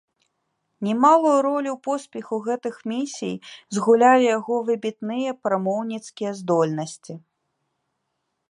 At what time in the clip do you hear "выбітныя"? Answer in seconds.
4.71-5.31